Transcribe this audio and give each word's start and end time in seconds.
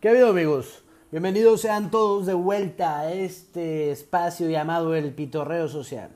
¿Qué 0.00 0.08
ha 0.08 0.12
habido 0.12 0.30
amigos? 0.30 0.82
Bienvenidos 1.10 1.60
sean 1.60 1.90
todos 1.90 2.24
de 2.24 2.32
vuelta 2.32 3.00
a 3.00 3.12
este 3.12 3.90
espacio 3.90 4.48
llamado 4.48 4.94
el 4.94 5.12
pitorreo 5.12 5.68
social. 5.68 6.08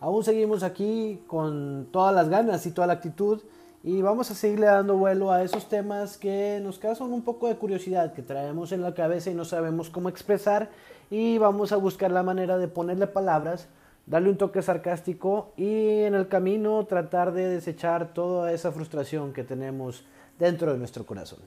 Aún 0.00 0.24
seguimos 0.24 0.62
aquí 0.62 1.20
con 1.26 1.88
todas 1.92 2.14
las 2.14 2.30
ganas 2.30 2.64
y 2.64 2.70
toda 2.70 2.86
la 2.86 2.94
actitud 2.94 3.42
y 3.84 4.00
vamos 4.00 4.30
a 4.30 4.34
seguirle 4.34 4.64
dando 4.64 4.96
vuelo 4.96 5.32
a 5.32 5.42
esos 5.42 5.68
temas 5.68 6.16
que 6.16 6.60
nos 6.62 6.78
causan 6.78 7.12
un 7.12 7.20
poco 7.20 7.48
de 7.48 7.56
curiosidad, 7.56 8.14
que 8.14 8.22
traemos 8.22 8.72
en 8.72 8.80
la 8.80 8.94
cabeza 8.94 9.30
y 9.30 9.34
no 9.34 9.44
sabemos 9.44 9.90
cómo 9.90 10.08
expresar 10.08 10.70
y 11.10 11.36
vamos 11.36 11.72
a 11.72 11.76
buscar 11.76 12.10
la 12.12 12.22
manera 12.22 12.56
de 12.56 12.68
ponerle 12.68 13.06
palabras, 13.06 13.68
darle 14.06 14.30
un 14.30 14.38
toque 14.38 14.62
sarcástico 14.62 15.52
y 15.58 16.04
en 16.04 16.14
el 16.14 16.28
camino 16.28 16.86
tratar 16.86 17.34
de 17.34 17.46
desechar 17.48 18.14
toda 18.14 18.50
esa 18.52 18.72
frustración 18.72 19.34
que 19.34 19.44
tenemos 19.44 20.06
dentro 20.38 20.72
de 20.72 20.78
nuestro 20.78 21.04
corazón. 21.04 21.40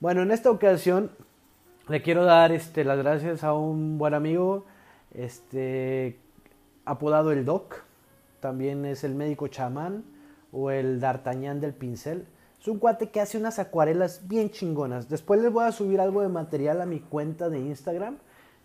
Bueno, 0.00 0.22
en 0.22 0.30
esta 0.30 0.50
ocasión 0.50 1.10
le 1.90 2.02
quiero 2.02 2.24
dar 2.24 2.52
este, 2.52 2.84
las 2.84 2.98
gracias 2.98 3.42
a 3.42 3.52
un 3.52 3.98
buen 3.98 4.14
amigo, 4.14 4.64
este, 5.12 6.20
apodado 6.84 7.32
el 7.32 7.44
Doc, 7.44 7.82
también 8.38 8.86
es 8.86 9.02
el 9.02 9.16
médico 9.16 9.48
chamán 9.48 10.04
o 10.52 10.70
el 10.70 11.00
D'Artagnan 11.00 11.60
del 11.60 11.74
pincel. 11.74 12.28
Es 12.60 12.68
un 12.68 12.78
cuate 12.78 13.10
que 13.10 13.20
hace 13.20 13.38
unas 13.38 13.58
acuarelas 13.58 14.28
bien 14.28 14.50
chingonas. 14.50 15.08
Después 15.08 15.42
les 15.42 15.52
voy 15.52 15.64
a 15.64 15.72
subir 15.72 16.00
algo 16.00 16.22
de 16.22 16.28
material 16.28 16.80
a 16.80 16.86
mi 16.86 17.00
cuenta 17.00 17.48
de 17.48 17.58
Instagram. 17.58 18.18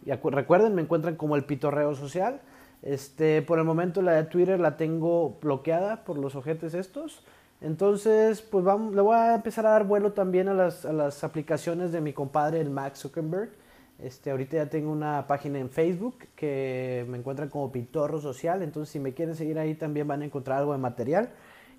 Recuerden, 0.05 0.75
me 0.75 0.83
encuentran 0.83 1.15
como 1.15 1.35
el 1.35 1.45
pitorreo 1.45 1.95
social. 1.95 2.41
Este, 2.83 3.41
por 3.41 3.57
el 3.57 3.65
momento 3.65 4.03
la 4.03 4.11
de 4.11 4.25
Twitter 4.25 4.59
la 4.59 4.77
tengo 4.77 5.39
bloqueada 5.41 6.03
por 6.03 6.19
los 6.19 6.35
ojetes 6.35 6.75
estos. 6.75 7.23
Entonces, 7.65 8.43
pues 8.43 8.63
vamos, 8.63 8.93
le 8.93 9.01
voy 9.01 9.15
a 9.15 9.33
empezar 9.33 9.65
a 9.65 9.71
dar 9.71 9.85
vuelo 9.85 10.13
también 10.13 10.47
a 10.49 10.53
las, 10.53 10.85
a 10.85 10.93
las 10.93 11.23
aplicaciones 11.23 11.91
de 11.91 11.99
mi 11.99 12.13
compadre, 12.13 12.61
el 12.61 12.69
Max 12.69 12.99
Zuckerberg. 12.99 13.49
Este, 13.97 14.29
ahorita 14.29 14.57
ya 14.57 14.69
tengo 14.69 14.91
una 14.91 15.25
página 15.25 15.57
en 15.57 15.71
Facebook 15.71 16.27
que 16.35 17.07
me 17.09 17.17
encuentran 17.17 17.49
como 17.49 17.71
Pitorro 17.71 18.21
Social. 18.21 18.61
Entonces, 18.61 18.93
si 18.93 18.99
me 18.99 19.15
quieren 19.15 19.33
seguir 19.35 19.57
ahí, 19.57 19.73
también 19.73 20.07
van 20.07 20.21
a 20.21 20.25
encontrar 20.25 20.59
algo 20.59 20.73
de 20.73 20.77
material. 20.77 21.29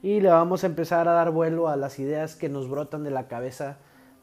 Y 0.02 0.19
le 0.19 0.28
vamos 0.28 0.64
a 0.64 0.66
empezar 0.66 1.06
a 1.06 1.12
dar 1.12 1.30
vuelo 1.30 1.69
a 1.69 1.77
las 1.77 2.00
ideas 2.00 2.34
que 2.34 2.48
nos 2.48 2.69
brotan 2.69 3.05
de 3.05 3.12
la 3.12 3.28
cabeza 3.28 3.78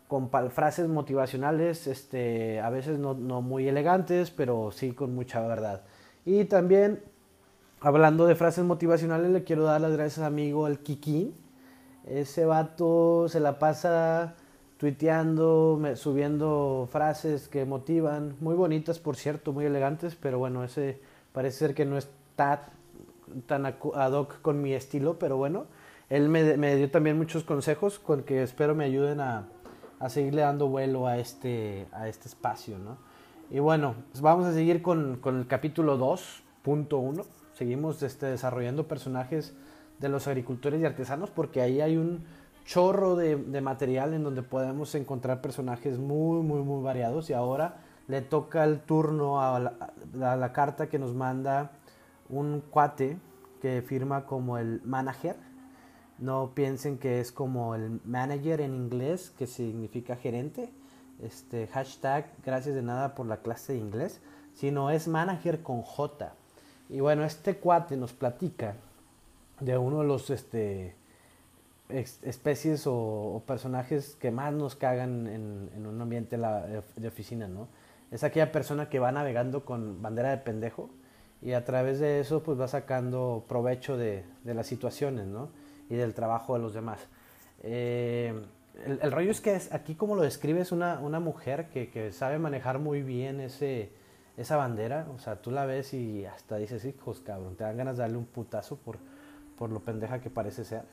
con 0.10 0.30
frases 0.52 0.90
motivacionales, 0.90 1.88
este, 1.88 2.60
a 2.60 2.70
veces 2.72 3.00
no, 3.00 3.14
no 3.14 3.42
muy 3.42 3.70
elegantes, 3.70 4.32
pero 4.32 4.72
sí 4.72 4.92
con 4.92 5.16
mucha 5.16 5.40
verdad. 5.48 5.84
Y 6.26 6.44
también, 6.44 7.02
hablando 7.80 8.26
de 8.26 8.36
frases 8.36 8.66
motivacionales, 8.66 9.32
le 9.32 9.46
quiero 9.46 9.64
dar 9.64 9.80
las 9.80 9.94
gracias 9.94 10.20
a 10.20 10.28
amigo 10.28 10.68
el 10.68 10.80
Kiki, 10.80 11.34
ese 12.08 12.46
vato 12.46 13.28
se 13.30 13.40
la 13.40 13.60
pasa 13.60 14.36
tuiteando, 14.78 15.80
subiendo 15.96 16.88
frases 16.92 17.48
que 17.48 17.66
motivan, 17.66 18.36
muy 18.42 18.56
bonitas 18.56 19.00
por 19.00 19.16
cierto, 19.16 19.54
muy 19.54 19.66
elegantes, 19.66 20.16
pero 20.16 20.40
bueno, 20.40 20.64
ese 20.64 21.00
parece 21.32 21.60
ser 21.60 21.76
que 21.76 21.86
no 21.86 21.98
está 21.98 22.70
tan 23.48 23.66
ad 23.66 24.12
hoc 24.12 24.42
con 24.42 24.62
mi 24.62 24.74
estilo, 24.74 25.18
pero 25.18 25.38
bueno, 25.38 25.66
él 26.10 26.30
me, 26.30 26.76
dio 26.76 26.92
también 26.92 27.18
muchos 27.18 27.44
consejos 27.44 27.98
con 27.98 28.24
que 28.24 28.44
espero 28.44 28.76
me 28.76 28.86
ayuden 28.86 29.20
a, 29.20 29.48
seguirle 30.10 30.42
dando 30.42 30.68
vuelo 30.68 31.08
a 31.08 31.18
este, 31.18 31.88
a 31.94 32.10
este 32.10 32.28
espacio, 32.28 32.78
¿no? 32.78 32.98
Y 33.50 33.60
bueno, 33.60 33.96
pues 34.12 34.22
vamos 34.22 34.46
a 34.46 34.54
seguir 34.54 34.82
con, 34.82 35.18
con 35.18 35.40
el 35.40 35.48
capítulo 35.48 35.98
2.1, 35.98 37.24
seguimos 37.54 38.04
este, 38.04 38.26
desarrollando 38.26 38.86
personajes 38.86 39.54
de 40.04 40.10
los 40.10 40.28
agricultores 40.28 40.82
y 40.82 40.86
artesanos 40.86 41.30
porque 41.30 41.62
ahí 41.62 41.80
hay 41.80 41.96
un 41.96 42.26
chorro 42.66 43.16
de, 43.16 43.38
material 43.62 44.14
en 44.14 44.24
donde 44.24 44.44
podemos 44.44 44.94
encontrar 44.96 45.42
personajes 45.42 45.98
muy, 45.98 46.44
muy, 46.44 46.62
muy 46.62 46.84
variados 46.84 47.30
y 47.30 47.34
ahora 47.34 47.78
le 48.10 48.22
toca 48.22 48.66
el 48.66 48.82
turno 48.82 49.42
a 49.42 49.60
la, 50.14 50.54
carta 50.54 50.90
que 50.90 51.00
nos 51.00 51.14
manda 51.14 51.72
un 52.30 52.62
cuate 52.70 53.18
que 53.62 53.82
firma 53.82 54.26
como 54.26 54.58
el 54.58 54.82
manager. 54.84 55.38
No 56.20 56.52
piensen 56.54 56.98
que 56.98 57.22
es 57.22 57.32
como 57.32 57.74
el 57.74 58.02
manager 58.04 58.60
en 58.60 58.76
inglés, 58.76 59.32
que 59.38 59.48
significa 59.48 60.18
gerente. 60.18 60.70
Este 61.22 61.68
hashtag, 61.68 62.30
gracias 62.46 62.76
de 62.76 62.82
nada 62.82 63.16
por 63.16 63.26
la 63.26 63.38
clase 63.38 63.72
de 63.72 63.80
inglés, 63.80 64.22
sino 64.54 64.90
es 64.90 65.08
manager 65.08 65.64
con 65.64 65.82
J. 65.82 66.34
Y 66.90 67.00
bueno, 67.00 67.24
este 67.24 67.56
cuate 67.56 67.96
nos 67.96 68.12
platica 68.12 68.76
de 69.64 69.78
uno 69.78 70.02
de 70.02 70.08
los 70.08 70.30
este, 70.30 70.96
especies 71.90 72.84
o, 72.88 73.44
personajes 73.46 74.16
que 74.20 74.32
más 74.32 74.54
nos 74.54 74.76
cagan 74.76 75.28
en, 75.28 75.86
un 75.86 76.02
ambiente 76.02 76.38
de 76.38 77.08
oficina, 77.08 77.48
¿no? 77.48 77.68
Es 78.12 78.24
aquella 78.24 78.52
persona 78.52 78.90
que 78.90 79.00
va 79.00 79.12
navegando 79.12 79.66
con 79.66 80.02
bandera 80.02 80.30
de 80.30 80.38
pendejo 80.38 80.90
y 81.42 81.54
a 81.54 81.66
través 81.66 82.00
de 82.00 82.20
eso 82.20 82.44
pues 82.44 82.60
va 82.60 82.68
sacando 82.68 83.44
provecho 83.48 83.98
de, 83.98 84.24
las 84.46 84.68
situaciones, 84.68 85.26
¿no? 85.26 85.50
Y 85.90 85.96
del 85.96 86.14
trabajo 86.14 86.54
de 86.54 86.60
los 86.60 86.74
demás. 86.74 87.00
Eh, 87.64 88.34
el, 88.86 89.12
rollo 89.12 89.32
es 89.32 89.42
que 89.42 89.60
aquí 89.72 89.96
como 89.96 90.16
lo 90.16 90.22
describe 90.22 90.62
es 90.62 90.72
una, 90.72 91.00
una 91.00 91.20
mujer 91.20 91.70
que, 91.70 91.90
que, 91.90 92.12
sabe 92.12 92.40
manejar 92.40 92.80
muy 92.80 93.02
bien 93.02 93.40
ese, 93.40 93.92
esa 94.38 94.58
bandera, 94.58 95.08
o 95.16 95.20
sea, 95.20 95.42
tú 95.42 95.52
la 95.52 95.66
ves 95.66 95.94
y 95.94 96.26
hasta 96.26 96.58
dices, 96.58 96.86
hijos, 96.86 97.20
cabrón, 97.20 97.56
te 97.56 97.64
dan 97.64 97.78
ganas 97.78 97.98
de 97.98 98.04
darle 98.04 98.18
un 98.18 98.26
putazo 98.26 98.78
por, 98.78 98.98
por 99.58 99.72
lo 99.72 99.80
pendeja 99.82 100.22
que 100.22 100.30
parece 100.30 100.64
ser. 100.64 100.84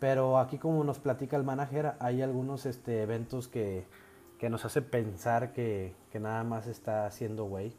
Pero 0.00 0.38
aquí 0.38 0.58
como 0.58 0.84
nos 0.84 0.98
platica 0.98 1.36
el 1.36 1.44
manager, 1.44 1.94
hay 2.00 2.22
algunos 2.22 2.66
este, 2.66 3.02
eventos 3.02 3.48
que, 3.48 3.86
que 4.38 4.50
nos 4.50 4.64
hace 4.64 4.82
pensar 4.82 5.52
que, 5.52 5.94
que, 6.10 6.20
nada 6.20 6.44
más 6.44 6.66
está 6.66 7.06
haciendo 7.06 7.44
güey 7.44 7.72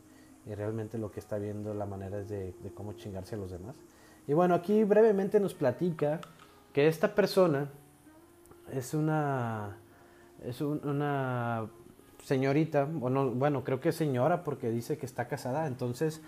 y 0.45 0.53
realmente 0.53 0.97
lo 0.97 1.11
que 1.11 1.19
está 1.19 1.37
viendo 1.37 1.73
la 1.73 1.85
manera 1.85 2.19
es 2.19 2.29
de, 2.29 2.53
cómo 2.73 2.93
chingarse 2.93 3.35
a 3.35 3.37
los 3.37 3.51
demás. 3.51 3.75
Y 4.27 4.33
bueno, 4.33 4.55
aquí 4.55 4.83
brevemente 4.83 5.39
nos 5.39 5.53
platica 5.53 6.19
que 6.73 6.87
esta 6.87 7.13
persona 7.15 7.69
es 8.71 8.93
una, 8.93 9.77
es 10.43 10.61
una 10.61 11.67
señorita, 12.23 12.85
bueno, 12.85 13.31
bueno, 13.31 13.63
creo 13.63 13.79
que 13.79 13.89
es 13.89 13.95
señora 13.95 14.43
porque 14.43 14.69
dice 14.69 14.97
que 14.97 15.05
está 15.05 15.27
casada, 15.27 15.67
entonces 15.67 16.21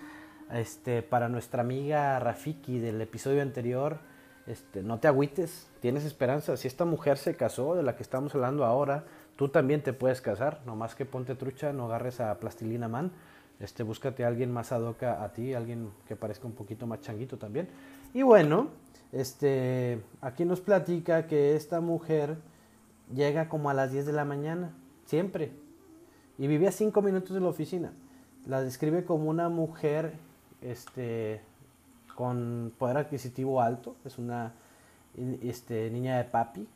este, 0.52 1.02
para 1.02 1.30
nuestra 1.30 1.62
amiga 1.62 2.20
Rafiki 2.20 2.80
del 2.80 3.02
episodio 3.02 3.42
anterior, 3.42 4.00
este, 4.48 4.82
no 4.82 5.00
te 5.00 5.08
agüites, 5.08 5.68
tienes 5.82 6.06
esperanza. 6.06 6.56
Si 6.56 6.68
esta 6.68 6.86
mujer 6.86 7.18
se 7.18 7.36
casó, 7.36 7.76
de 7.76 7.84
la 7.84 7.96
que 7.96 8.04
estamos 8.04 8.34
hablando 8.34 8.66
ahora, 8.66 9.04
tú 9.36 9.50
también 9.50 9.82
te 9.84 9.94
puedes 9.94 10.22
casar. 10.22 10.62
Nomás 10.66 10.96
que 10.96 11.06
ponte 11.06 11.36
trucha, 11.36 11.74
no 11.74 11.86
agarres 11.86 12.22
a 12.22 12.40
Plastilina 12.40 12.88
Man. 12.88 13.12
Este, 13.60 13.84
búscate 13.84 14.24
a 14.24 14.28
alguien 14.28 14.52
más 14.52 14.72
adoca 14.72 15.24
a 15.24 15.34
ti, 15.34 15.54
alguien 15.54 15.92
que 16.08 16.16
parezca 16.16 16.48
un 16.48 16.54
poquito 16.54 16.88
más 16.88 17.02
changuito 17.02 17.38
también. 17.38 17.68
Y 18.14 18.22
bueno, 18.22 18.70
este, 19.12 20.02
aquí 20.22 20.46
nos 20.46 20.62
platica 20.62 21.28
que 21.28 21.56
esta 21.56 21.82
mujer 21.82 22.38
llega 23.14 23.50
como 23.50 23.70
a 23.70 23.74
las 23.74 23.92
10 23.92 24.06
de 24.06 24.14
la 24.14 24.26
mañana, 24.26 24.74
siempre. 25.06 25.52
Y 26.38 26.48
vivía 26.48 26.72
5 26.72 27.02
minutos 27.02 27.34
de 27.34 27.42
la 27.42 27.48
oficina. 27.48 27.92
La 28.46 28.62
describe 28.62 29.04
como 29.04 29.30
una 29.30 29.50
mujer 29.50 30.14
este, 30.62 31.42
con 32.16 32.74
poder 32.78 32.98
adquisitivo 32.98 33.62
alto, 33.62 33.96
es 34.06 34.18
una 34.18 34.54
este, 35.44 35.90
niña 35.90 36.18
de 36.18 36.24
papi, 36.26 36.68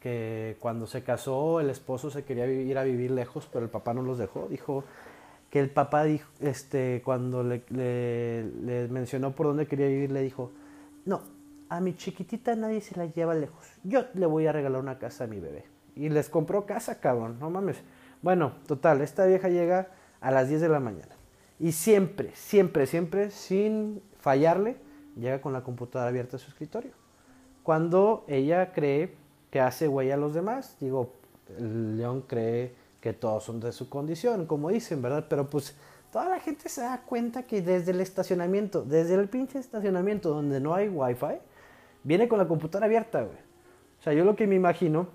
que 0.00 0.56
cuando 0.58 0.86
se 0.86 1.04
casó 1.04 1.60
el 1.60 1.70
esposo 1.70 2.10
se 2.10 2.24
quería 2.24 2.46
ir 2.46 2.76
a 2.76 2.82
vivir 2.82 3.12
lejos, 3.12 3.48
pero 3.52 3.64
el 3.64 3.70
papá 3.70 3.94
no 3.94 4.02
los 4.02 4.18
dejó, 4.18 4.48
dijo 4.48 4.84
que 5.50 5.60
el 5.60 5.70
papá 5.70 6.04
dijo, 6.04 6.28
este, 6.40 7.02
cuando 7.04 7.44
le, 7.44 7.62
le, 7.68 8.88
mencionó 8.88 9.32
por 9.32 9.46
dónde 9.46 9.66
quería 9.66 9.86
vivir, 9.86 10.10
le 10.10 10.22
dijo, 10.22 10.50
no, 11.04 11.20
a 11.68 11.80
mi 11.80 11.94
chiquitita 11.94 12.56
nadie 12.56 12.80
se 12.80 12.96
la 12.96 13.06
lleva 13.06 13.34
lejos, 13.34 13.66
yo 13.84 14.06
le 14.14 14.26
voy 14.26 14.46
a 14.46 14.52
regalar 14.52 14.80
una 14.80 14.98
casa 14.98 15.24
a 15.24 15.26
mi 15.26 15.38
bebé. 15.38 15.64
Y 15.94 16.08
les 16.08 16.30
compró 16.30 16.64
casa, 16.64 17.00
cabrón, 17.00 17.36
no 17.38 17.50
mames. 17.50 17.76
Bueno, 18.22 18.52
total, 18.66 19.02
esta 19.02 19.26
vieja 19.26 19.48
llega 19.48 19.88
a 20.20 20.30
las 20.30 20.48
10 20.48 20.62
de 20.62 20.68
la 20.68 20.80
mañana. 20.80 21.14
Y 21.62 21.70
siempre, 21.70 22.32
siempre, 22.34 22.88
siempre, 22.88 23.30
sin 23.30 24.02
fallarle, 24.18 24.78
llega 25.14 25.40
con 25.40 25.52
la 25.52 25.62
computadora 25.62 26.08
abierta 26.08 26.36
a 26.36 26.40
su 26.40 26.48
escritorio. 26.50 26.90
Cuando 27.62 28.24
ella 28.26 28.72
cree 28.72 29.14
que 29.48 29.60
hace 29.60 29.86
güey 29.86 30.10
a 30.10 30.16
los 30.16 30.34
demás, 30.34 30.76
digo, 30.80 31.12
el 31.56 31.96
león 31.98 32.22
cree 32.26 32.74
que 33.00 33.12
todos 33.12 33.44
son 33.44 33.60
de 33.60 33.70
su 33.70 33.88
condición, 33.88 34.46
como 34.46 34.70
dicen, 34.70 35.00
¿verdad? 35.02 35.26
Pero 35.30 35.48
pues 35.48 35.76
toda 36.10 36.28
la 36.28 36.40
gente 36.40 36.68
se 36.68 36.80
da 36.80 37.02
cuenta 37.02 37.44
que 37.44 37.62
desde 37.62 37.92
el 37.92 38.00
estacionamiento, 38.00 38.82
desde 38.82 39.14
el 39.14 39.28
pinche 39.28 39.60
estacionamiento 39.60 40.30
donde 40.30 40.58
no 40.58 40.74
hay 40.74 40.88
wifi, 40.88 41.38
viene 42.02 42.26
con 42.26 42.40
la 42.40 42.48
computadora 42.48 42.86
abierta, 42.86 43.20
güey. 43.20 43.38
O 44.00 44.02
sea, 44.02 44.12
yo 44.12 44.24
lo 44.24 44.34
que 44.34 44.48
me 44.48 44.56
imagino 44.56 45.06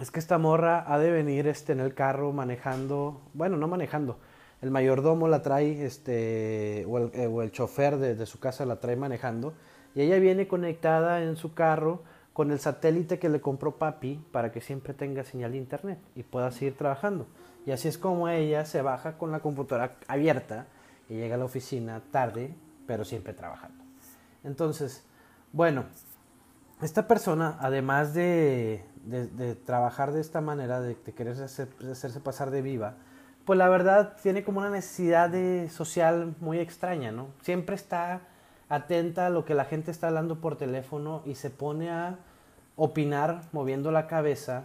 es 0.00 0.10
que 0.10 0.20
esta 0.20 0.38
morra 0.38 0.90
ha 0.90 0.98
de 0.98 1.10
venir 1.10 1.46
este, 1.46 1.72
en 1.72 1.80
el 1.80 1.92
carro 1.92 2.32
manejando, 2.32 3.20
bueno, 3.34 3.58
no 3.58 3.68
manejando, 3.68 4.18
el 4.62 4.70
mayordomo 4.70 5.28
la 5.28 5.42
trae, 5.42 5.84
este, 5.84 6.84
o 6.88 6.98
el, 6.98 7.10
eh, 7.14 7.50
chofer 7.50 7.98
de, 7.98 8.26
su 8.26 8.38
casa 8.38 8.64
la 8.64 8.80
trae 8.80 8.96
manejando, 8.96 9.54
y 9.94 10.02
ella 10.02 10.18
viene 10.18 10.48
conectada 10.48 11.22
en 11.22 11.36
su 11.36 11.54
carro 11.54 12.02
con 12.32 12.50
el 12.50 12.60
satélite 12.60 13.18
que 13.18 13.28
le 13.28 13.40
compró 13.40 13.76
papi 13.76 14.22
para 14.30 14.52
que 14.52 14.60
siempre 14.60 14.92
tenga 14.92 15.24
señal 15.24 15.52
de 15.52 15.58
internet 15.58 15.98
y 16.14 16.22
pueda 16.22 16.50
seguir 16.50 16.76
trabajando. 16.76 17.26
Y 17.64 17.70
así 17.70 17.88
es 17.88 17.96
como 17.96 18.28
ella 18.28 18.64
se 18.66 18.82
baja 18.82 19.16
con 19.16 19.32
la 19.32 19.40
computadora 19.40 19.96
abierta 20.06 20.66
y 21.08 21.14
llega 21.14 21.36
a 21.36 21.38
la 21.38 21.46
oficina 21.46 22.02
tarde, 22.10 22.54
pero 22.86 23.04
siempre 23.04 23.32
trabajando. 23.32 23.82
Entonces, 24.44 25.02
bueno, 25.52 25.84
esta 26.82 27.08
persona, 27.08 27.56
además 27.60 28.12
de, 28.12 28.84
trabajar 29.64 30.12
de 30.12 30.20
esta 30.20 30.42
manera, 30.42 30.80
de, 30.80 30.94
querer 30.96 31.34
hacerse 31.40 32.20
pasar 32.20 32.50
de 32.50 32.60
viva, 32.60 32.96
pues 33.46 33.56
la 33.56 33.68
verdad 33.68 34.16
tiene 34.20 34.42
como 34.42 34.58
una 34.58 34.70
necesidad 34.70 35.30
de 35.30 35.70
social 35.70 36.34
muy 36.40 36.58
extraña, 36.58 37.12
¿no? 37.12 37.28
Siempre 37.42 37.76
está 37.76 38.22
atenta 38.68 39.26
a 39.26 39.30
lo 39.30 39.44
que 39.44 39.54
la 39.54 39.64
gente 39.64 39.92
está 39.92 40.08
hablando 40.08 40.40
por 40.40 40.56
teléfono 40.56 41.22
y 41.24 41.36
se 41.36 41.50
pone 41.50 41.88
a 41.88 42.18
opinar 42.74 43.42
moviendo 43.52 43.92
la 43.92 44.08
cabeza 44.08 44.64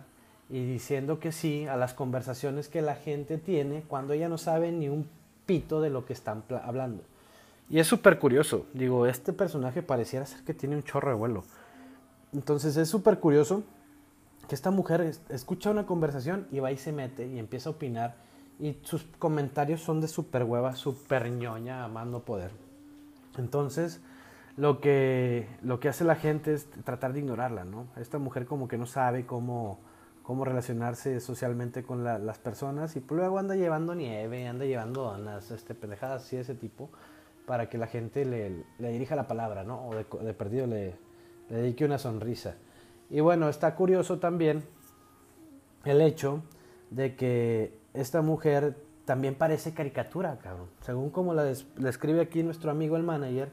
y 0.49 0.65
diciendo 0.65 1.19
que 1.19 1.31
sí 1.31 1.67
a 1.67 1.77
las 1.77 1.93
conversaciones 1.93 2.69
que 2.69 2.81
la 2.81 2.95
gente 2.95 3.37
tiene 3.37 3.83
cuando 3.87 4.13
ella 4.13 4.27
no 4.27 4.39
sabe 4.39 4.71
ni 4.71 4.89
un 4.89 5.07
pito 5.45 5.79
de 5.79 5.91
lo 5.91 6.05
que 6.05 6.13
están 6.13 6.43
hablando. 6.65 7.03
Y 7.69 7.79
es 7.79 7.85
súper 7.85 8.17
curioso, 8.17 8.65
digo, 8.73 9.05
este 9.05 9.31
personaje 9.31 9.83
pareciera 9.83 10.25
ser 10.25 10.43
que 10.43 10.55
tiene 10.55 10.75
un 10.75 10.83
chorro 10.83 11.11
de 11.11 11.15
vuelo. 11.15 11.43
Entonces 12.33 12.75
es 12.77 12.89
súper 12.89 13.19
curioso 13.19 13.63
que 14.49 14.55
esta 14.55 14.71
mujer 14.71 15.13
escucha 15.29 15.69
una 15.69 15.85
conversación 15.85 16.47
y 16.51 16.59
va 16.59 16.71
y 16.71 16.77
se 16.77 16.91
mete 16.91 17.27
y 17.27 17.37
empieza 17.37 17.69
a 17.69 17.73
opinar 17.73 18.30
y 18.61 18.77
sus 18.83 19.03
comentarios 19.17 19.81
son 19.81 20.01
de 20.01 20.07
súper 20.07 20.43
hueva, 20.43 20.75
súper 20.75 21.31
ñoña, 21.31 21.83
amando 21.83 22.23
poder. 22.23 22.51
Entonces, 23.39 24.01
lo 24.55 24.79
que, 24.79 25.47
lo 25.63 25.79
que 25.79 25.89
hace 25.89 26.03
la 26.03 26.15
gente 26.15 26.53
es 26.53 26.69
tratar 26.85 27.11
de 27.11 27.21
ignorarla, 27.21 27.63
¿no? 27.63 27.87
Esta 27.97 28.19
mujer 28.19 28.45
como 28.45 28.67
que 28.67 28.77
no 28.77 28.85
sabe 28.85 29.25
cómo, 29.25 29.79
cómo 30.21 30.45
relacionarse 30.45 31.19
socialmente 31.21 31.81
con 31.81 32.03
las 32.03 32.37
personas 32.37 32.95
y 32.95 32.99
pues 32.99 33.17
luego 33.17 33.39
anda 33.39 33.55
llevando 33.55 33.95
nieve, 33.95 34.47
anda 34.47 34.65
llevando 34.65 35.05
donas, 35.05 35.49
este, 35.49 35.73
pendejadas 35.73 36.23
así 36.23 36.35
de 36.35 36.43
ese 36.43 36.53
tipo, 36.53 36.91
para 37.47 37.67
que 37.67 37.79
la 37.79 37.87
gente 37.87 38.25
le, 38.25 38.63
le 38.77 38.91
dirija 38.91 39.15
la 39.15 39.27
palabra, 39.27 39.63
¿no? 39.63 39.87
O 39.87 39.95
de, 39.95 40.05
de 40.23 40.33
perdido 40.35 40.67
le, 40.67 40.93
le 41.49 41.57
dedique 41.57 41.83
una 41.83 41.97
sonrisa. 41.97 42.57
Y 43.09 43.21
bueno, 43.21 43.49
está 43.49 43.73
curioso 43.73 44.19
también 44.19 44.63
el 45.83 45.99
hecho 46.01 46.43
de 46.91 47.15
que 47.15 47.77
esta 47.93 48.21
mujer 48.21 48.77
también 49.05 49.35
parece 49.35 49.73
caricatura, 49.73 50.37
cabrón. 50.37 50.67
Según 50.81 51.09
como 51.09 51.33
la, 51.33 51.43
describe 51.43 52.21
aquí 52.21 52.43
nuestro 52.43 52.69
amigo 52.69 52.95
el 52.95 53.03
manager, 53.03 53.49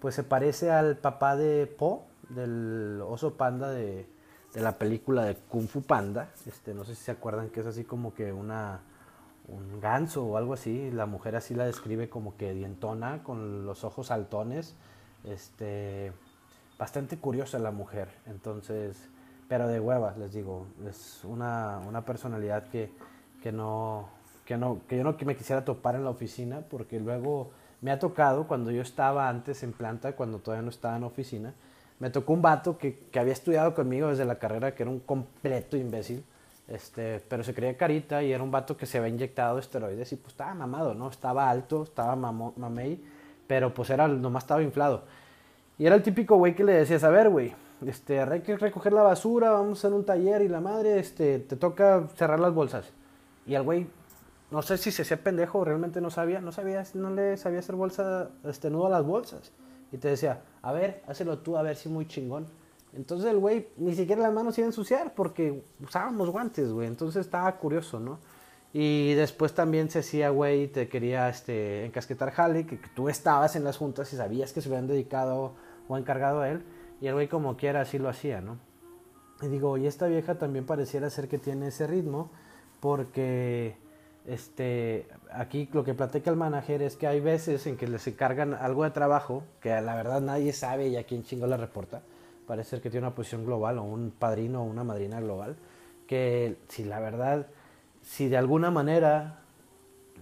pues 0.00 0.14
se 0.14 0.22
parece 0.22 0.70
al 0.70 0.96
papá 0.96 1.36
de 1.36 1.66
Po, 1.66 2.06
del 2.28 3.02
oso 3.04 3.36
panda 3.36 3.70
de, 3.70 4.06
de, 4.54 4.60
la 4.60 4.78
película 4.78 5.24
de 5.24 5.34
Kung 5.34 5.66
Fu 5.66 5.82
Panda. 5.82 6.30
Este, 6.46 6.72
no 6.72 6.84
sé 6.84 6.94
si 6.94 7.02
se 7.02 7.10
acuerdan 7.10 7.50
que 7.50 7.60
es 7.60 7.66
así 7.66 7.84
como 7.84 8.14
que 8.14 8.32
una 8.32 8.80
un 9.48 9.80
ganso 9.80 10.24
o 10.24 10.36
algo 10.36 10.54
así. 10.54 10.90
La 10.90 11.06
mujer 11.06 11.36
así 11.36 11.54
la 11.54 11.66
describe 11.66 12.08
como 12.08 12.36
que 12.36 12.54
dientona, 12.54 13.22
con 13.22 13.66
los 13.66 13.84
ojos 13.84 14.08
saltones. 14.08 14.76
Este, 15.24 16.12
bastante 16.78 17.18
curiosa 17.18 17.58
la 17.58 17.70
mujer, 17.70 18.08
entonces, 18.26 19.08
pero 19.48 19.68
de 19.68 19.80
hueva, 19.80 20.14
les 20.18 20.32
digo, 20.32 20.66
es 20.88 21.20
una, 21.24 21.80
una 21.86 22.04
personalidad 22.04 22.64
que, 22.68 22.90
que, 23.42 23.52
no, 23.52 24.08
que, 24.44 24.56
no, 24.56 24.80
que 24.88 24.96
yo 24.96 25.04
no 25.04 25.16
me 25.24 25.36
quisiera 25.36 25.64
topar 25.64 25.94
en 25.94 26.04
la 26.04 26.10
oficina, 26.10 26.62
porque 26.68 26.98
luego 26.98 27.50
me 27.80 27.90
ha 27.90 27.98
tocado, 27.98 28.46
cuando 28.46 28.70
yo 28.70 28.82
estaba 28.82 29.28
antes 29.28 29.62
en 29.62 29.72
planta, 29.72 30.12
cuando 30.12 30.38
todavía 30.38 30.62
no 30.62 30.70
estaba 30.70 30.96
en 30.96 31.04
oficina, 31.04 31.52
me 32.00 32.10
tocó 32.10 32.32
un 32.32 32.42
vato 32.42 32.78
que, 32.78 32.98
que 33.10 33.18
había 33.18 33.32
estudiado 33.32 33.74
conmigo 33.74 34.08
desde 34.08 34.24
la 34.24 34.38
carrera, 34.38 34.74
que 34.74 34.82
era 34.82 34.90
un 34.90 35.00
completo 35.00 35.76
imbécil, 35.76 36.24
este, 36.66 37.20
pero 37.28 37.44
se 37.44 37.54
creía 37.54 37.76
carita 37.76 38.22
y 38.22 38.32
era 38.32 38.42
un 38.42 38.50
vato 38.50 38.76
que 38.76 38.86
se 38.86 38.98
había 38.98 39.10
inyectado 39.10 39.58
esteroides 39.58 40.12
y 40.12 40.16
pues 40.16 40.32
estaba 40.32 40.54
mamado, 40.54 40.94
¿no? 40.94 41.10
Estaba 41.10 41.50
alto, 41.50 41.82
estaba 41.82 42.16
mamey, 42.16 43.04
pero 43.46 43.74
pues 43.74 43.90
era, 43.90 44.08
nomás 44.08 44.44
estaba 44.44 44.62
inflado. 44.62 45.04
Y 45.78 45.86
era 45.86 45.94
el 45.94 46.02
típico 46.02 46.36
güey 46.36 46.54
que 46.54 46.64
le 46.64 46.72
decías, 46.72 47.04
a 47.04 47.10
ver, 47.10 47.28
güey, 47.28 47.52
este, 47.88 48.20
hay 48.20 48.40
que 48.40 48.56
recoger 48.56 48.92
la 48.92 49.02
basura, 49.02 49.50
vamos 49.50 49.78
a 49.78 49.80
hacer 49.80 49.92
un 49.92 50.04
taller 50.04 50.42
y 50.42 50.48
la 50.48 50.60
madre, 50.60 50.98
este, 50.98 51.38
te 51.38 51.56
toca 51.56 52.08
cerrar 52.16 52.40
las 52.40 52.52
bolsas. 52.52 52.90
Y 53.46 53.54
al 53.54 53.62
güey, 53.62 53.86
no 54.50 54.62
sé 54.62 54.78
si 54.78 54.90
se 54.90 55.02
hacía 55.02 55.16
pendejo 55.16 55.64
realmente 55.64 56.00
no 56.00 56.10
sabía, 56.10 56.40
no 56.40 56.52
sabía, 56.52 56.84
no 56.94 57.10
le 57.10 57.36
sabía 57.36 57.58
hacer 57.58 57.74
bolsa, 57.74 58.30
este, 58.44 58.70
nudo 58.70 58.86
a 58.86 58.90
las 58.90 59.04
bolsas. 59.04 59.52
Y 59.92 59.98
te 59.98 60.08
decía, 60.08 60.42
a 60.62 60.72
ver, 60.72 61.02
hácelo 61.06 61.38
tú, 61.38 61.56
a 61.56 61.62
ver 61.62 61.76
si 61.76 61.88
muy 61.88 62.06
chingón. 62.06 62.46
Entonces 62.94 63.30
el 63.30 63.38
güey 63.38 63.68
ni 63.76 63.94
siquiera 63.94 64.22
las 64.22 64.32
manos 64.32 64.56
iba 64.58 64.66
a 64.66 64.68
ensuciar 64.68 65.14
porque 65.14 65.62
usábamos 65.82 66.30
guantes, 66.30 66.72
güey. 66.72 66.86
Entonces 66.86 67.26
estaba 67.26 67.56
curioso, 67.56 67.98
¿no? 67.98 68.18
Y 68.72 69.14
después 69.14 69.54
también 69.54 69.88
se 69.88 70.00
hacía, 70.00 70.30
güey, 70.30 70.68
te 70.68 70.88
quería 70.88 71.28
este, 71.28 71.86
encasquetar 71.86 72.30
jale, 72.32 72.66
que, 72.66 72.80
que, 72.80 72.88
tú 72.88 73.08
estabas 73.08 73.54
en 73.54 73.62
las 73.62 73.76
juntas 73.76 74.12
y 74.12 74.16
sabías 74.16 74.52
que 74.52 74.60
se 74.60 74.68
habían 74.68 74.88
dedicado 74.88 75.54
o 75.86 75.96
encargado 75.96 76.40
a 76.40 76.48
él. 76.48 76.64
Y 77.00 77.06
el 77.06 77.14
güey 77.14 77.28
como 77.28 77.56
quiera 77.56 77.82
así 77.82 77.98
lo 77.98 78.08
hacía, 78.08 78.40
¿no? 78.40 78.58
Y 79.42 79.48
digo, 79.48 79.76
y 79.76 79.86
esta 79.86 80.06
vieja 80.06 80.36
también 80.36 80.64
pareciera 80.64 81.10
ser 81.10 81.28
que 81.28 81.38
tiene 81.38 81.68
ese 81.68 81.86
ritmo, 81.86 82.30
porque 82.80 83.76
este, 84.26 85.08
aquí 85.32 85.68
lo 85.72 85.84
que 85.84 85.94
platica 85.94 86.30
el 86.30 86.36
manager 86.36 86.82
es 86.82 86.96
que 86.96 87.06
hay 87.06 87.20
veces 87.20 87.66
en 87.66 87.76
que 87.76 87.86
les 87.86 88.06
encargan 88.06 88.54
algo 88.54 88.84
de 88.84 88.90
trabajo, 88.90 89.42
que 89.60 89.68
la 89.80 89.94
verdad 89.94 90.20
nadie 90.20 90.52
sabe 90.52 90.88
y 90.88 90.96
a 90.96 91.04
quién 91.04 91.24
chingo 91.24 91.46
le 91.46 91.56
reporta. 91.56 92.02
Parece 92.46 92.70
ser 92.70 92.80
que 92.80 92.90
tiene 92.90 93.06
una 93.06 93.14
posición 93.14 93.44
global 93.44 93.78
o 93.78 93.82
un 93.82 94.10
padrino 94.10 94.62
o 94.62 94.64
una 94.64 94.84
madrina 94.84 95.20
global, 95.20 95.56
que 96.06 96.58
si 96.68 96.84
la 96.84 97.00
verdad 97.00 97.46
si 98.04 98.28
de 98.28 98.36
alguna 98.36 98.70
manera 98.70 99.40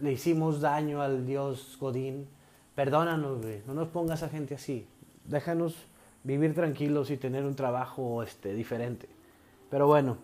le 0.01 0.13
hicimos 0.13 0.61
daño 0.61 1.03
al 1.03 1.27
Dios 1.27 1.77
Godín, 1.79 2.29
perdónanos, 2.75 3.45
no 3.67 3.75
nos 3.75 3.89
pongas 3.89 4.23
a 4.23 4.29
gente 4.29 4.55
así, 4.55 4.87
déjanos 5.25 5.77
vivir 6.25 6.55
tranquilos 6.55 7.11
y 7.11 7.17
tener 7.17 7.45
un 7.45 7.55
trabajo 7.55 8.23
este, 8.23 8.55
diferente. 8.55 9.09
Pero 9.71 9.87
bueno, 9.87 10.19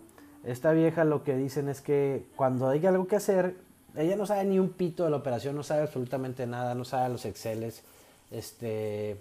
esta 0.45 0.73
vieja 0.73 1.05
lo 1.05 1.25
que 1.25 1.37
dicen 1.37 1.69
es 1.69 1.81
que 1.81 2.27
cuando 2.37 2.69
hay 2.69 2.85
algo 2.87 3.07
que 3.07 3.17
hacer, 3.17 3.57
ella 3.97 4.17
no 4.17 4.27
sabe 4.27 4.45
ni 4.45 4.59
un 4.59 4.71
pito 4.71 5.05
de 5.05 5.11
la 5.11 5.17
operación, 5.17 5.57
no 5.57 5.63
sabe 5.63 5.83
absolutamente 5.83 6.47
nada, 6.47 6.75
no 6.75 6.85
sabe 6.85 7.09
los 7.09 7.25
exceles. 7.25 7.83
Este, 8.31 9.17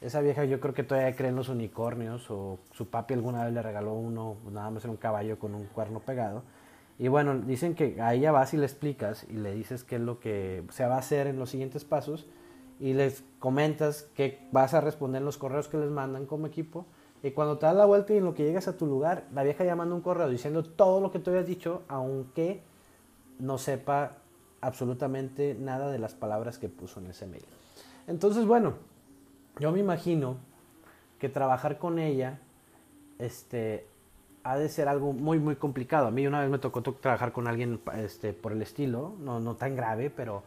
esa 0.00 0.20
vieja 0.20 0.44
yo 0.44 0.60
creo 0.60 0.74
que 0.74 0.84
todavía 0.84 1.14
cree 1.16 1.30
en 1.30 1.36
los 1.36 1.48
unicornios 1.48 2.30
o 2.30 2.58
su 2.72 2.88
papi 2.88 3.14
alguna 3.14 3.44
vez 3.44 3.52
le 3.52 3.62
regaló 3.62 3.94
uno, 3.94 4.36
nada 4.50 4.70
más 4.70 4.84
era 4.84 4.90
un 4.90 4.96
caballo 4.96 5.38
con 5.38 5.54
un 5.54 5.64
cuerno 5.66 6.00
pegado. 6.00 6.42
Y 6.98 7.08
bueno, 7.08 7.36
dicen 7.36 7.74
que 7.74 8.00
a 8.00 8.14
ella 8.14 8.30
vas 8.30 8.54
y 8.54 8.56
le 8.56 8.66
explicas 8.66 9.26
y 9.28 9.32
le 9.32 9.52
dices 9.54 9.82
qué 9.82 9.96
es 9.96 10.00
lo 10.00 10.20
que 10.20 10.62
se 10.70 10.86
va 10.86 10.94
a 10.94 10.98
hacer 10.98 11.26
en 11.26 11.38
los 11.38 11.50
siguientes 11.50 11.84
pasos 11.84 12.26
y 12.80 12.92
les 12.92 13.24
comentas 13.38 14.04
que 14.14 14.46
vas 14.52 14.74
a 14.74 14.80
responder 14.80 15.22
los 15.22 15.38
correos 15.38 15.68
que 15.68 15.78
les 15.78 15.90
mandan 15.90 16.26
como 16.26 16.46
equipo. 16.46 16.86
Y 17.22 17.30
cuando 17.30 17.58
te 17.58 17.66
das 17.66 17.74
la 17.74 17.86
vuelta 17.86 18.12
y 18.12 18.18
en 18.18 18.24
lo 18.24 18.34
que 18.34 18.44
llegas 18.44 18.68
a 18.68 18.76
tu 18.76 18.86
lugar, 18.86 19.24
la 19.32 19.42
vieja 19.42 19.64
ya 19.64 19.76
manda 19.76 19.94
un 19.94 20.02
correo 20.02 20.28
diciendo 20.28 20.62
todo 20.62 21.00
lo 21.00 21.10
que 21.10 21.18
tú 21.18 21.30
habías 21.30 21.46
dicho, 21.46 21.82
aunque 21.88 22.62
no 23.38 23.58
sepa 23.58 24.18
absolutamente 24.60 25.56
nada 25.58 25.90
de 25.90 25.98
las 25.98 26.14
palabras 26.14 26.58
que 26.58 26.68
puso 26.68 27.00
en 27.00 27.06
ese 27.06 27.26
mail. 27.26 27.44
Entonces, 28.06 28.44
bueno, 28.44 28.74
yo 29.58 29.72
me 29.72 29.80
imagino 29.80 30.36
que 31.18 31.28
trabajar 31.28 31.78
con 31.78 31.98
ella 31.98 32.40
este, 33.18 33.86
ha 34.42 34.58
de 34.58 34.68
ser 34.68 34.88
algo 34.88 35.12
muy, 35.12 35.38
muy 35.38 35.56
complicado. 35.56 36.08
A 36.08 36.10
mí 36.10 36.26
una 36.26 36.40
vez 36.40 36.50
me 36.50 36.58
tocó 36.58 36.82
trabajar 36.82 37.32
con 37.32 37.48
alguien 37.48 37.80
este, 37.96 38.32
por 38.32 38.52
el 38.52 38.62
estilo, 38.62 39.14
no, 39.20 39.40
no 39.40 39.56
tan 39.56 39.76
grave, 39.76 40.10
pero 40.10 40.42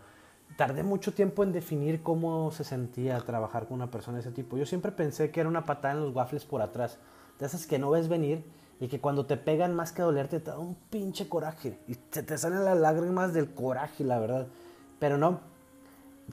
tardé 0.57 0.83
mucho 0.83 1.13
tiempo 1.13 1.43
en 1.43 1.53
definir 1.53 2.03
cómo 2.03 2.51
se 2.51 2.65
sentía 2.65 3.17
trabajar 3.21 3.67
con 3.67 3.75
una 3.75 3.89
persona 3.89 4.17
de 4.17 4.21
ese 4.21 4.31
tipo. 4.31 4.57
Yo 4.57 4.65
siempre 4.65 4.91
pensé 4.91 5.31
que 5.31 5.39
era 5.39 5.47
una 5.47 5.65
patada 5.65 5.93
en 5.93 6.01
los 6.01 6.13
waffles 6.13 6.43
por 6.43 6.61
atrás, 6.61 6.97
de 7.39 7.45
esas 7.45 7.65
que 7.65 7.79
no 7.79 7.91
ves 7.91 8.09
venir 8.09 8.43
y 8.79 8.87
que 8.89 8.99
cuando 8.99 9.25
te 9.25 9.37
pegan 9.37 9.75
más 9.75 9.91
que 9.91 10.01
dolerte 10.01 10.39
te 10.39 10.51
da 10.51 10.59
un 10.59 10.75
pinche 10.89 11.29
coraje 11.29 11.79
y 11.87 11.95
te 11.95 12.37
salen 12.37 12.65
las 12.65 12.77
lágrimas 12.77 13.33
del 13.33 13.53
coraje, 13.53 14.03
la 14.03 14.19
verdad. 14.19 14.47
Pero 14.99 15.17
no, 15.17 15.39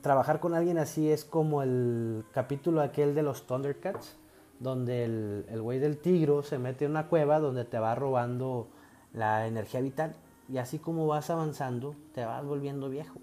trabajar 0.00 0.40
con 0.40 0.54
alguien 0.54 0.78
así 0.78 1.10
es 1.10 1.24
como 1.24 1.62
el 1.62 2.24
capítulo 2.32 2.80
aquel 2.80 3.14
de 3.14 3.22
los 3.22 3.46
Thundercats 3.46 4.16
donde 4.60 5.04
el, 5.04 5.62
güey 5.62 5.78
del 5.78 5.98
tigro 5.98 6.42
se 6.42 6.58
mete 6.58 6.86
en 6.86 6.92
una 6.92 7.08
cueva 7.08 7.40
donde 7.40 7.64
te 7.64 7.78
va 7.78 7.94
robando 7.94 8.68
la 9.12 9.46
energía 9.46 9.80
vital 9.80 10.14
y 10.48 10.58
así 10.58 10.78
como 10.78 11.06
vas 11.06 11.30
avanzando 11.30 11.94
te 12.14 12.24
vas 12.24 12.44
volviendo 12.44 12.88
viejo. 12.88 13.20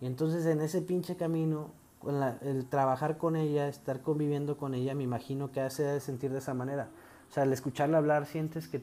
Y 0.00 0.06
entonces 0.06 0.46
en 0.46 0.60
ese 0.60 0.82
pinche 0.82 1.16
camino, 1.16 1.70
con 1.98 2.22
el 2.22 2.66
trabajar 2.66 3.18
con 3.18 3.36
ella, 3.36 3.68
estar 3.68 4.00
conviviendo 4.00 4.56
con 4.56 4.74
ella, 4.74 4.94
me 4.94 5.02
imagino 5.02 5.52
que 5.52 5.60
hace 5.60 5.82
de 5.82 6.00
sentir 6.00 6.32
de 6.32 6.38
esa 6.38 6.54
manera. 6.54 6.88
O 7.28 7.32
sea, 7.32 7.42
al 7.42 7.52
escucharla 7.52 7.98
hablar 7.98 8.26
sientes 8.26 8.68
que, 8.68 8.82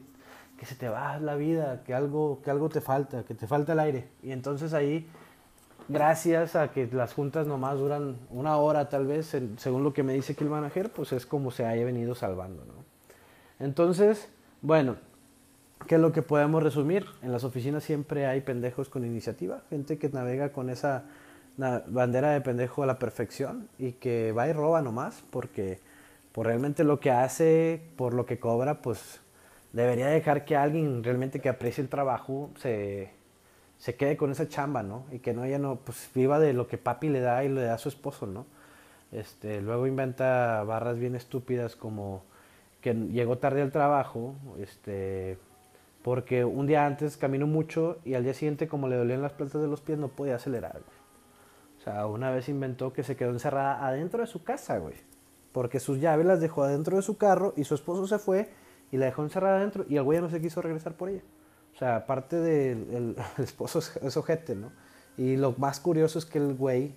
que 0.58 0.66
se 0.66 0.74
te 0.74 0.88
va 0.88 1.18
la 1.18 1.34
vida, 1.34 1.82
que 1.84 1.94
algo, 1.94 2.40
que 2.42 2.50
algo 2.50 2.68
te 2.68 2.80
falta, 2.80 3.24
que 3.24 3.34
te 3.34 3.46
falta 3.46 3.72
el 3.72 3.80
aire. 3.80 4.08
Y 4.22 4.30
entonces 4.30 4.72
ahí 4.74 5.08
gracias 5.88 6.54
a 6.54 6.70
que 6.70 6.86
las 6.92 7.14
juntas 7.14 7.46
nomás 7.46 7.78
duran 7.78 8.16
una 8.30 8.56
hora 8.56 8.88
tal 8.88 9.06
vez, 9.06 9.34
según 9.56 9.82
lo 9.82 9.92
que 9.92 10.02
me 10.02 10.12
dice 10.12 10.34
aquí 10.34 10.44
el 10.44 10.50
manager, 10.50 10.92
pues 10.92 11.12
es 11.12 11.26
como 11.26 11.50
se 11.50 11.66
haya 11.66 11.84
venido 11.84 12.14
salvando, 12.14 12.64
¿no? 12.64 12.74
Entonces, 13.58 14.28
bueno, 14.62 14.96
¿qué 15.86 15.94
es 15.96 16.00
lo 16.00 16.12
que 16.12 16.22
podemos 16.22 16.62
resumir? 16.62 17.06
En 17.22 17.32
las 17.32 17.44
oficinas 17.44 17.84
siempre 17.84 18.26
hay 18.26 18.40
pendejos 18.40 18.88
con 18.88 19.04
iniciativa, 19.04 19.62
gente 19.70 19.98
que 19.98 20.08
navega 20.08 20.52
con 20.52 20.70
esa 20.70 21.04
bandera 21.56 22.30
de 22.30 22.40
pendejo 22.40 22.82
a 22.82 22.86
la 22.86 22.98
perfección 22.98 23.68
y 23.78 23.92
que 23.92 24.32
va 24.32 24.48
y 24.48 24.52
roba 24.52 24.80
nomás 24.80 25.24
porque 25.30 25.80
por 26.32 26.46
realmente 26.46 26.84
lo 26.84 27.00
que 27.00 27.10
hace, 27.10 27.82
por 27.96 28.14
lo 28.14 28.26
que 28.26 28.38
cobra, 28.38 28.80
pues 28.80 29.20
debería 29.72 30.06
dejar 30.06 30.44
que 30.44 30.56
alguien 30.56 31.02
realmente 31.02 31.40
que 31.40 31.48
aprecie 31.48 31.82
el 31.82 31.88
trabajo 31.88 32.50
se, 32.58 33.10
se 33.78 33.96
quede 33.96 34.16
con 34.16 34.30
esa 34.30 34.48
chamba, 34.48 34.82
¿no? 34.82 35.04
Y 35.10 35.18
que 35.18 35.34
no 35.34 35.44
ella 35.44 35.58
no, 35.58 35.76
pues 35.76 36.08
viva 36.14 36.38
de 36.38 36.52
lo 36.52 36.68
que 36.68 36.78
papi 36.78 37.08
le 37.08 37.20
da 37.20 37.42
y 37.44 37.48
le 37.48 37.62
da 37.62 37.74
a 37.74 37.78
su 37.78 37.88
esposo, 37.88 38.26
¿no? 38.26 38.46
Este, 39.10 39.60
luego 39.60 39.86
inventa 39.86 40.62
barras 40.64 40.98
bien 40.98 41.16
estúpidas 41.16 41.76
como 41.76 42.22
que 42.80 42.94
llegó 42.94 43.38
tarde 43.38 43.62
al 43.62 43.72
trabajo, 43.72 44.34
este, 44.60 45.38
porque 46.02 46.44
un 46.44 46.66
día 46.66 46.86
antes 46.86 47.16
caminó 47.16 47.46
mucho 47.46 47.98
y 48.04 48.14
al 48.14 48.24
día 48.24 48.34
siguiente 48.34 48.68
como 48.68 48.88
le 48.88 48.96
dolían 48.96 49.22
las 49.22 49.32
plantas 49.32 49.60
de 49.60 49.68
los 49.68 49.80
pies 49.80 49.98
no 49.98 50.08
podía 50.08 50.36
acelerar. 50.36 50.80
O 51.78 51.82
sea, 51.82 52.06
una 52.06 52.30
vez 52.30 52.48
inventó 52.48 52.92
que 52.92 53.02
se 53.02 53.16
quedó 53.16 53.30
encerrada 53.30 53.86
adentro 53.86 54.20
de 54.20 54.26
su 54.26 54.42
casa, 54.42 54.78
güey. 54.78 54.94
Porque 55.52 55.80
sus 55.80 56.00
llaves 56.00 56.26
las 56.26 56.40
dejó 56.40 56.62
adentro 56.62 56.96
de 56.96 57.02
su 57.02 57.16
carro 57.16 57.54
y 57.56 57.64
su 57.64 57.74
esposo 57.74 58.06
se 58.06 58.18
fue 58.18 58.48
y 58.90 58.96
la 58.96 59.06
dejó 59.06 59.22
encerrada 59.22 59.58
adentro 59.58 59.84
y 59.88 59.96
el 59.96 60.02
güey 60.02 60.20
no 60.20 60.30
se 60.30 60.40
quiso 60.40 60.62
regresar 60.62 60.94
por 60.94 61.08
ella. 61.08 61.22
O 61.74 61.78
sea, 61.78 61.96
aparte 61.96 62.36
del 62.36 63.16
esposo 63.38 63.78
es 63.78 64.16
ojete, 64.16 64.54
¿no? 64.54 64.72
Y 65.16 65.36
lo 65.36 65.52
más 65.58 65.80
curioso 65.80 66.18
es 66.18 66.24
que 66.24 66.38
el 66.38 66.54
güey 66.54 66.94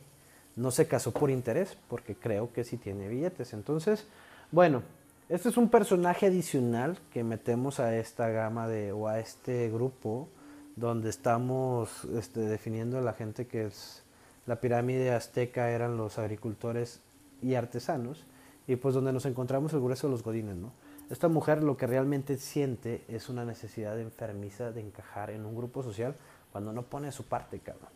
no 0.55 0.71
se 0.71 0.87
casó 0.87 1.11
por 1.11 1.29
interés, 1.29 1.77
porque 1.87 2.15
creo 2.15 2.51
que 2.53 2.63
sí 2.63 2.77
tiene 2.77 3.07
billetes. 3.07 3.53
Entonces, 3.53 4.07
bueno, 4.51 4.83
este 5.31 5.47
es 5.47 5.55
un 5.55 5.69
personaje 5.69 6.25
adicional 6.25 6.99
que 7.13 7.23
metemos 7.23 7.79
a 7.79 7.95
esta 7.95 8.27
gama 8.27 8.67
de, 8.67 8.91
o 8.91 9.07
a 9.07 9.19
este 9.19 9.69
grupo, 9.69 10.27
donde 10.75 11.09
estamos 11.09 12.03
este, 12.15 12.41
definiendo 12.41 12.97
a 12.97 13.01
la 13.01 13.13
gente 13.13 13.47
que 13.47 13.67
es 13.67 14.03
la 14.45 14.59
pirámide 14.59 15.11
azteca 15.13 15.71
eran 15.71 15.95
los 15.95 16.19
agricultores 16.19 16.99
y 17.41 17.55
artesanos, 17.55 18.25
y 18.67 18.75
pues 18.75 18.93
donde 18.93 19.13
nos 19.13 19.25
encontramos 19.25 19.71
el 19.71 19.79
grueso 19.79 20.07
de 20.07 20.11
los 20.11 20.21
godines, 20.21 20.57
¿no? 20.57 20.73
Esta 21.09 21.29
mujer 21.29 21.63
lo 21.63 21.77
que 21.77 21.87
realmente 21.87 22.37
siente 22.37 23.05
es 23.07 23.29
una 23.29 23.45
necesidad 23.45 23.97
enfermiza 23.99 24.71
de 24.71 24.81
encajar 24.81 25.29
en 25.29 25.45
un 25.45 25.55
grupo 25.55 25.81
social 25.81 26.13
cuando 26.51 26.73
no 26.73 26.83
pone 26.83 27.11
su 27.13 27.23
parte, 27.23 27.59
cabrón. 27.59 27.89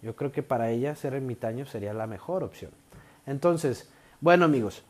Yo 0.00 0.16
creo 0.16 0.32
que 0.32 0.42
para 0.42 0.70
ella 0.70 0.96
ser 0.96 1.12
ermitaño 1.12 1.66
sería 1.66 1.92
la 1.92 2.06
mejor 2.06 2.44
opción. 2.44 2.70
Entonces, 3.26 3.90
bueno 4.20 4.46
amigos, 4.46 4.84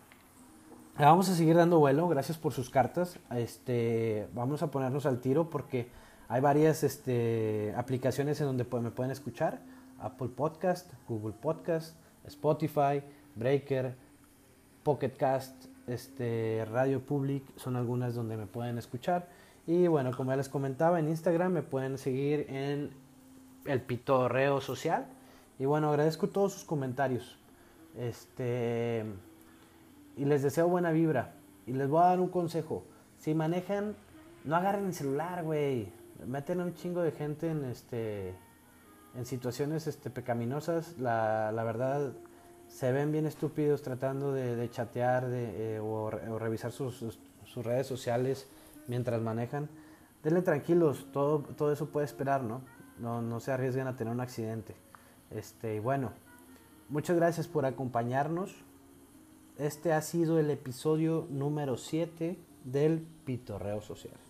vamos 1.06 1.28
a 1.28 1.34
seguir 1.34 1.54
dando 1.54 1.78
vuelo, 1.78 2.08
gracias 2.08 2.38
por 2.38 2.52
sus 2.52 2.70
cartas. 2.70 3.18
Este, 3.30 4.28
vamos 4.34 4.62
a 4.62 4.70
ponernos 4.70 5.06
al 5.06 5.20
tiro 5.20 5.48
porque 5.48 5.88
hay 6.28 6.40
varias 6.40 6.82
este, 6.82 7.72
aplicaciones 7.76 8.40
en 8.40 8.48
donde 8.48 8.64
me 8.64 8.90
pueden 8.90 9.12
escuchar. 9.12 9.60
Apple 10.00 10.28
Podcast, 10.28 10.92
Google 11.08 11.34
Podcast, 11.40 11.96
Spotify, 12.26 13.02
Breaker, 13.36 13.94
Pocket 14.82 15.10
Cast, 15.10 15.66
este, 15.86 16.66
Radio 16.70 17.00
Public, 17.00 17.44
son 17.56 17.76
algunas 17.76 18.14
donde 18.14 18.36
me 18.36 18.46
pueden 18.46 18.78
escuchar. 18.78 19.28
Y 19.66 19.86
bueno, 19.86 20.10
como 20.16 20.32
ya 20.32 20.36
les 20.36 20.48
comentaba, 20.48 20.98
en 20.98 21.08
Instagram 21.08 21.52
me 21.52 21.62
pueden 21.62 21.98
seguir 21.98 22.46
en 22.48 22.90
el 23.66 23.80
pitorreo 23.82 24.60
social. 24.60 25.06
Y 25.58 25.64
bueno, 25.64 25.90
agradezco 25.90 26.28
todos 26.28 26.54
sus 26.54 26.64
comentarios. 26.64 27.38
Este, 27.96 29.04
y 30.18 30.24
les 30.24 30.42
deseo 30.42 30.68
buena 30.68 30.90
vibra. 30.90 31.34
Y 31.66 31.72
les 31.72 31.88
voy 31.88 32.02
a 32.02 32.06
dar 32.06 32.20
un 32.20 32.28
consejo. 32.28 32.84
Si 33.18 33.34
manejan, 33.34 33.94
no 34.44 34.56
agarren 34.56 34.86
el 34.86 34.94
celular, 34.94 35.44
güey. 35.44 35.92
Meten 36.26 36.60
a 36.60 36.64
un 36.64 36.74
chingo 36.74 37.02
de 37.02 37.12
gente 37.12 37.50
en 37.50 37.64
este 37.64 38.34
en 39.14 39.24
situaciones 39.24 39.86
este, 39.86 40.10
pecaminosas. 40.10 40.98
La, 40.98 41.52
la 41.52 41.64
verdad, 41.64 42.12
se 42.68 42.92
ven 42.92 43.12
bien 43.12 43.26
estúpidos 43.26 43.82
tratando 43.82 44.32
de, 44.32 44.68
chatear 44.70 45.28
de, 45.28 45.76
eh, 45.76 45.80
o, 45.80 46.10
revisar 46.10 46.72
sus, 46.72 46.96
sus, 47.44 47.64
redes 47.64 47.86
sociales 47.86 48.48
mientras 48.86 49.20
manejan. 49.20 49.68
Denle 50.22 50.42
tranquilos, 50.42 51.06
todo, 51.12 51.40
todo 51.56 51.72
eso 51.72 51.86
puede 51.86 52.06
esperar, 52.06 52.42
¿no? 52.42 52.62
no, 52.98 53.22
no 53.22 53.40
se 53.40 53.52
arriesguen 53.52 53.86
a 53.86 53.96
tener 53.96 54.12
un 54.12 54.20
accidente. 54.20 54.74
Este, 55.30 55.80
bueno, 55.80 56.12
muchas 56.88 57.16
gracias 57.16 57.46
por 57.46 57.64
acompañarnos. 57.66 58.54
Este 59.58 59.92
ha 59.92 60.00
sido 60.02 60.38
el 60.38 60.50
episodio 60.50 61.26
número 61.30 61.76
7 61.76 62.38
del 62.64 63.04
Pitorreo 63.24 63.80
Social. 63.82 64.27